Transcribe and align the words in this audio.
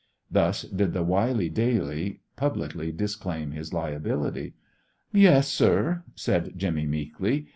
Thus 0.31 0.63
did 0.63 0.93
the 0.93 1.03
wily 1.03 1.47
Daly 1.47 2.21
publicly 2.35 2.91
disclaim 2.91 3.51
his 3.51 3.71
liability. 3.71 4.55
"Yes, 5.13 5.47
sir," 5.47 6.01
said 6.15 6.57
Jimmy, 6.57 6.87
meekly. 6.87 7.45